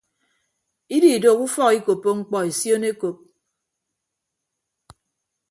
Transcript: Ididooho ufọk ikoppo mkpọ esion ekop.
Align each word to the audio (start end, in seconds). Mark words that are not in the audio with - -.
Ididooho 0.95 1.43
ufọk 1.47 1.71
ikoppo 1.79 2.09
mkpọ 2.17 2.37
esion 2.49 2.83
ekop. 2.91 3.17